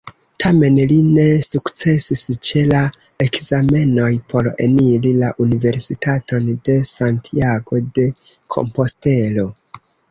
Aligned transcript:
Tamen, 0.43 0.77
li 0.91 0.95
ne 1.17 1.25
sukcesis 1.47 2.23
ĉe 2.49 2.63
la 2.71 2.81
ekzamenoj 3.27 4.09
por 4.33 4.51
eniri 4.69 5.13
la 5.21 5.31
Universitaton 5.49 6.51
de 6.71 6.81
Santiago-de-Kompostelo. 6.97 9.49